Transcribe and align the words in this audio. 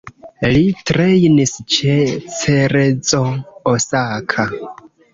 Li 0.53 0.61
trejnis 0.91 1.53
ĉe 1.75 1.99
Cerezo 2.39 3.23
Osaka. 3.77 4.51